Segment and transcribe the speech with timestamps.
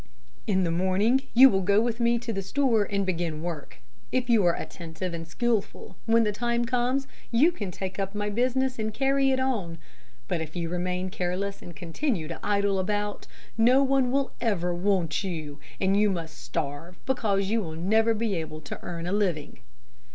[0.47, 3.81] In the morning you will go with me to the store and begin work.
[4.11, 8.31] If you are attentive and skillful, when the time comes you can take up my
[8.31, 9.77] business and carry it on.
[10.27, 13.27] But if you remain careless and continue to idle about,
[13.59, 18.33] no one will ever want you and you must starve because you will never be
[18.37, 19.59] able to earn a living."